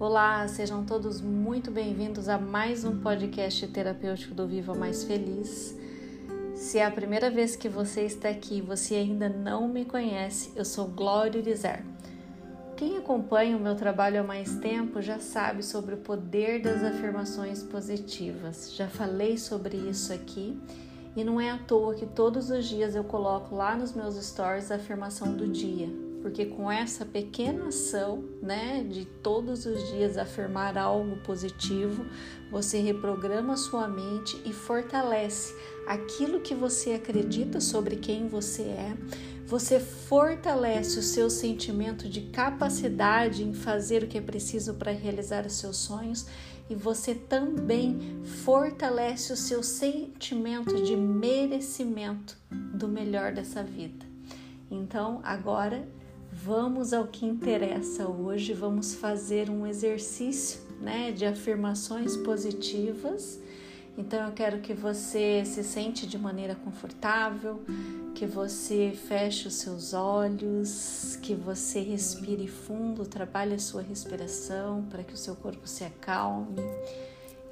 [0.00, 5.76] Olá, sejam todos muito bem-vindos a mais um podcast terapêutico do Viva Mais Feliz.
[6.54, 10.52] Se é a primeira vez que você está aqui e você ainda não me conhece,
[10.56, 11.84] eu sou Glória Urizar.
[12.78, 17.62] Quem acompanha o meu trabalho há mais tempo já sabe sobre o poder das afirmações
[17.62, 18.74] positivas.
[18.74, 20.58] Já falei sobre isso aqui
[21.14, 24.70] e não é à toa que todos os dias eu coloco lá nos meus stories
[24.70, 25.90] a afirmação do dia,
[26.22, 32.04] porque com essa pequena ação, né, de todos os dias afirmar algo positivo,
[32.50, 35.54] você reprograma sua mente e fortalece
[35.86, 38.96] aquilo que você acredita sobre quem você é.
[39.46, 45.44] Você fortalece o seu sentimento de capacidade em fazer o que é preciso para realizar
[45.44, 46.26] os seus sonhos
[46.68, 47.98] e você também
[48.44, 54.06] fortalece o seu sentimento de merecimento do melhor dessa vida.
[54.70, 55.84] Então, agora
[56.32, 63.40] Vamos ao que interessa hoje, vamos fazer um exercício né, de afirmações positivas.
[63.98, 67.60] Então eu quero que você se sente de maneira confortável,
[68.14, 75.02] que você feche os seus olhos, que você respire fundo, trabalhe a sua respiração para
[75.02, 76.62] que o seu corpo se acalme.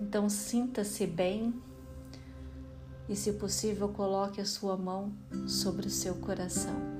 [0.01, 1.53] Então sinta-se bem
[3.09, 5.13] e, se possível, coloque a sua mão
[5.49, 6.98] sobre o seu coração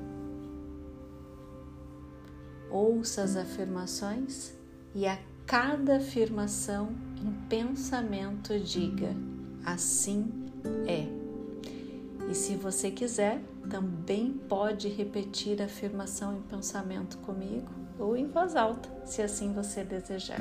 [2.71, 4.53] ouça as afirmações
[4.95, 6.91] e a cada afirmação
[7.23, 9.15] em pensamento diga:
[9.65, 10.31] assim
[10.87, 11.07] é.
[12.31, 18.55] E se você quiser, também pode repetir a afirmação em pensamento comigo ou em voz
[18.55, 20.41] alta, se assim você desejar.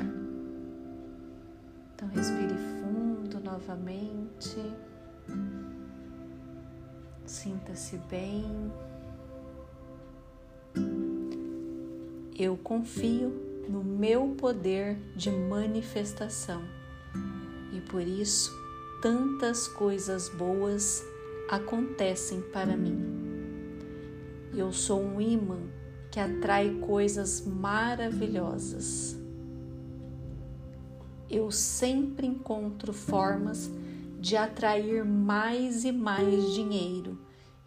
[1.94, 4.56] Então, respire fundo novamente.
[7.26, 8.70] Sinta-se bem.
[12.38, 13.32] Eu confio
[13.68, 16.62] no meu poder de manifestação
[17.72, 18.56] e por isso
[19.02, 21.04] tantas coisas boas
[21.50, 22.96] acontecem para mim.
[24.54, 25.58] Eu sou um imã
[26.12, 29.18] que atrai coisas maravilhosas.
[31.28, 33.68] Eu sempre encontro formas
[34.20, 37.18] de atrair mais e mais dinheiro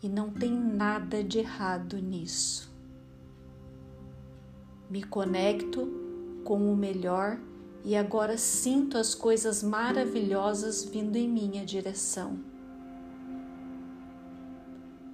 [0.02, 2.71] e não tem nada de errado nisso
[4.92, 5.88] me conecto
[6.44, 7.40] com o melhor
[7.82, 12.38] e agora sinto as coisas maravilhosas vindo em minha direção.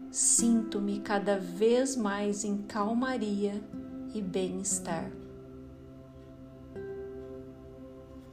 [0.10, 3.62] Sinto-me cada vez mais em calmaria
[4.16, 5.12] e bem-estar.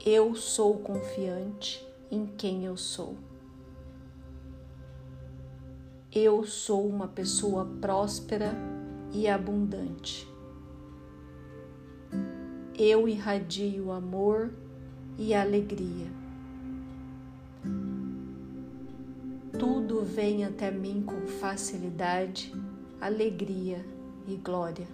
[0.02, 3.18] Eu sou confiante em quem eu sou.
[6.10, 8.54] Eu sou uma pessoa próspera
[9.12, 10.32] e abundante
[12.76, 14.50] eu irradio amor
[15.16, 16.08] e alegria.
[19.58, 22.52] Tudo vem até mim com facilidade,
[23.00, 23.84] alegria
[24.26, 24.88] e glória.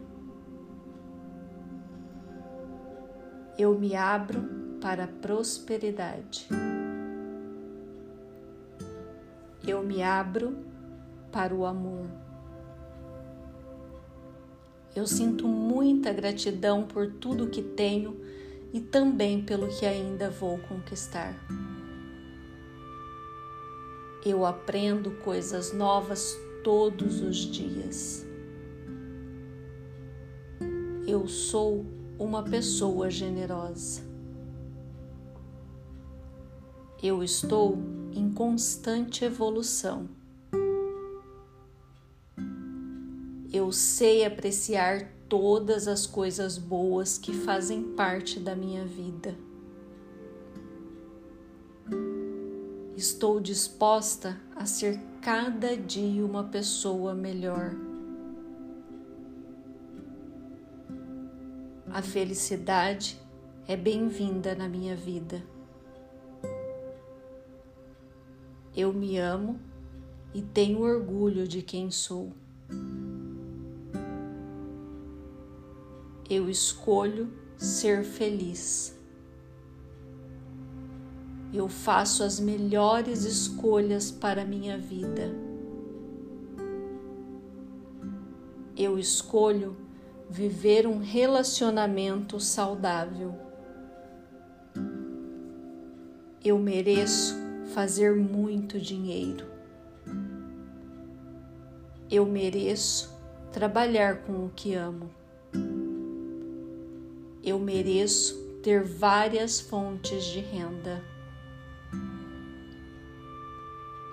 [3.58, 4.42] Eu me abro
[4.80, 6.48] para a prosperidade.
[9.66, 10.58] Eu me abro
[11.32, 12.06] para o amor.
[14.94, 18.20] Eu sinto muita gratidão por tudo que tenho
[18.72, 21.34] e também pelo que ainda vou conquistar.
[24.26, 28.26] Eu aprendo coisas novas todos os dias.
[31.06, 31.86] Eu sou
[32.18, 34.02] uma pessoa generosa.
[37.02, 37.78] Eu estou
[38.12, 40.19] em constante evolução
[43.70, 49.36] eu sei apreciar todas as coisas boas que fazem parte da minha vida.
[52.96, 57.76] Estou disposta a ser cada dia uma pessoa melhor.
[61.92, 63.22] A felicidade
[63.68, 65.44] é bem-vinda na minha vida.
[68.76, 69.60] Eu me amo
[70.34, 72.32] e tenho orgulho de quem sou.
[76.30, 78.96] Eu escolho ser feliz.
[81.52, 85.34] Eu faço as melhores escolhas para minha vida.
[88.76, 89.76] Eu escolho
[90.30, 93.34] viver um relacionamento saudável.
[96.44, 97.34] Eu mereço
[97.74, 99.46] fazer muito dinheiro.
[102.08, 103.12] Eu mereço
[103.50, 105.19] trabalhar com o que amo.
[107.50, 111.02] Eu mereço ter várias fontes de renda.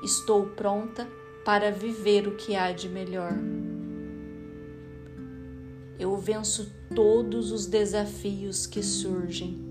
[0.03, 1.07] Estou pronta
[1.45, 3.33] para viver o que há de melhor.
[5.99, 9.63] Eu venço todos os desafios que surgem.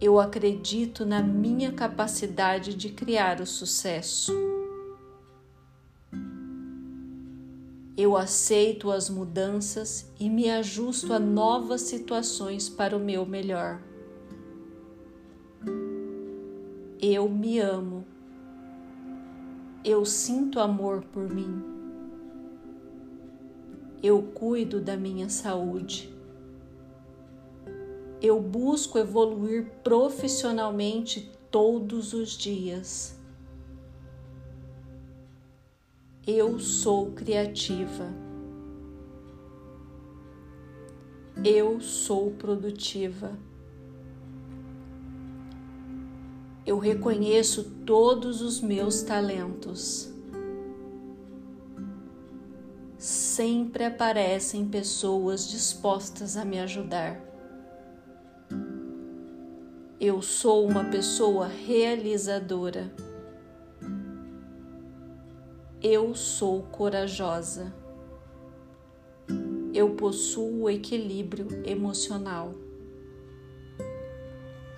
[0.00, 4.32] Eu acredito na minha capacidade de criar o sucesso.
[7.96, 13.82] Eu aceito as mudanças e me ajusto a novas situações para o meu melhor.
[17.00, 18.06] Eu me amo.
[19.84, 21.62] Eu sinto amor por mim.
[24.02, 26.14] Eu cuido da minha saúde.
[28.22, 33.21] Eu busco evoluir profissionalmente todos os dias.
[36.24, 38.08] Eu sou criativa.
[41.44, 43.36] Eu sou produtiva.
[46.64, 50.12] Eu reconheço todos os meus talentos.
[52.96, 57.20] Sempre aparecem pessoas dispostas a me ajudar.
[59.98, 62.94] Eu sou uma pessoa realizadora.
[65.84, 67.74] Eu sou corajosa.
[69.74, 72.54] Eu possuo equilíbrio emocional.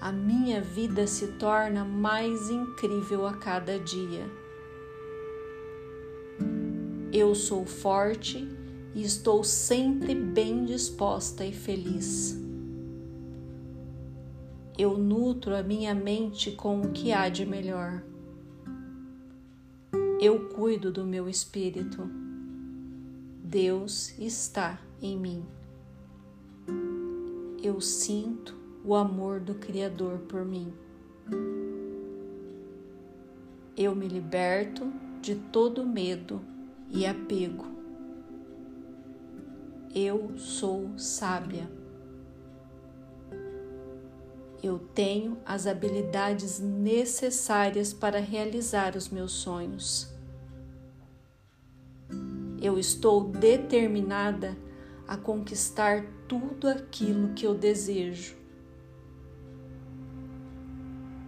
[0.01, 4.27] A minha vida se torna mais incrível a cada dia.
[7.13, 8.49] Eu sou forte
[8.95, 12.35] e estou sempre bem disposta e feliz.
[14.79, 18.03] Eu nutro a minha mente com o que há de melhor.
[20.27, 22.09] Eu cuido do meu espírito.
[23.45, 25.45] Deus está em mim.
[27.63, 30.73] Eu sinto o amor do Criador por mim.
[33.77, 34.91] Eu me liberto
[35.21, 36.41] de todo medo
[36.89, 37.67] e apego.
[39.95, 41.71] Eu sou sábia.
[44.63, 50.14] Eu tenho as habilidades necessárias para realizar os meus sonhos
[52.65, 54.57] eu estou determinada
[55.07, 58.35] a conquistar tudo aquilo que eu desejo.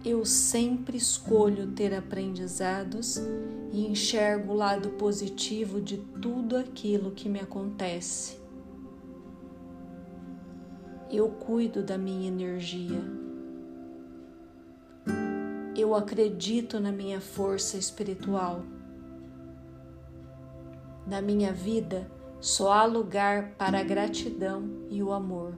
[0.03, 3.17] Eu sempre escolho ter aprendizados
[3.71, 8.39] e enxergo o lado positivo de tudo aquilo que me acontece.
[11.11, 12.99] Eu cuido da minha energia.
[15.75, 18.63] Eu acredito na minha força espiritual.
[21.07, 22.11] Na minha vida
[22.41, 25.57] só há lugar para a gratidão e o amor.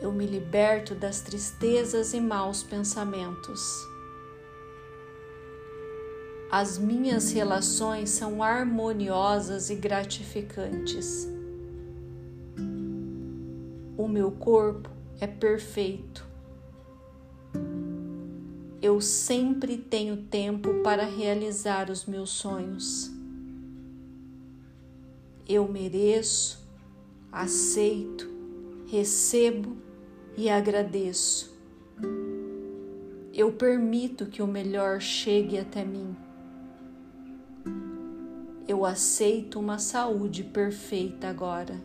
[0.00, 3.60] Eu me liberto das tristezas e maus pensamentos.
[6.52, 11.28] As minhas relações são harmoniosas e gratificantes.
[13.96, 14.88] O meu corpo
[15.20, 16.31] é perfeito
[18.82, 23.12] eu sempre tenho tempo para realizar os meus sonhos.
[25.48, 26.66] Eu mereço,
[27.30, 28.28] aceito,
[28.88, 29.76] recebo
[30.36, 31.56] e agradeço.
[33.32, 36.16] Eu permito que o melhor chegue até mim.
[38.66, 41.80] Eu aceito uma saúde perfeita agora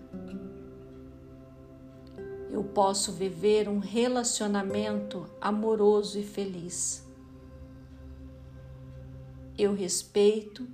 [2.57, 7.05] eu posso viver um relacionamento amoroso e feliz.
[9.55, 10.67] Eu respeito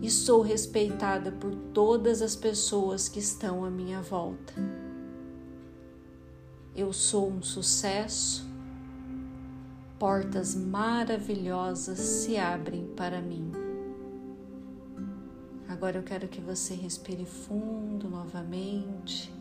[0.00, 4.54] e sou respeitada por todas as pessoas que estão à minha volta.
[6.76, 8.46] Eu sou um sucesso,
[9.98, 13.50] portas maravilhosas se abrem para mim.
[15.68, 19.35] Agora eu quero que você respire fundo novamente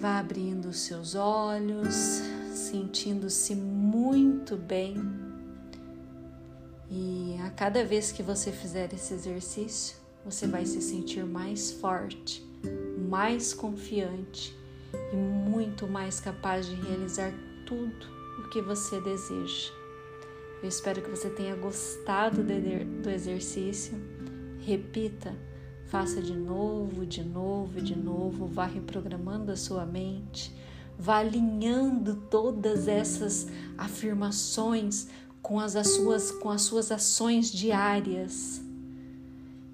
[0.00, 2.22] Vá abrindo os seus olhos,
[2.54, 4.96] sentindo-se muito bem.
[6.90, 12.42] E a cada vez que você fizer esse exercício, você vai se sentir mais forte,
[13.10, 14.56] mais confiante
[15.12, 17.30] e muito mais capaz de realizar
[17.66, 18.06] tudo
[18.38, 19.70] o que você deseja.
[20.62, 23.92] Eu espero que você tenha gostado do exercício.
[24.60, 25.34] Repita
[25.90, 30.54] Faça de novo, de novo, de novo, vá reprogramando a sua mente,
[30.96, 35.08] vá alinhando todas essas afirmações
[35.42, 38.62] com as, as suas, com as suas ações diárias.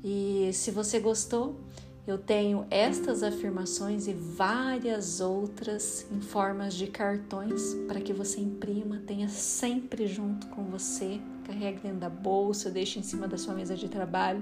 [0.03, 1.61] E se você gostou,
[2.07, 9.03] Eu tenho estas afirmações e várias outras em formas de cartões para que você imprima,
[9.05, 13.75] tenha sempre junto com você, carregue dentro da bolsa, deixe em cima da sua mesa
[13.75, 14.41] de trabalho.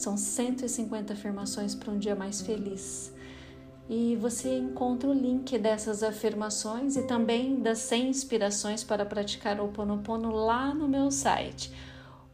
[0.00, 3.12] São 150 afirmações para um dia mais feliz.
[3.88, 9.68] E você encontra o link dessas afirmações e também das 100 inspirações para praticar o
[9.68, 11.72] Ponopono lá no meu site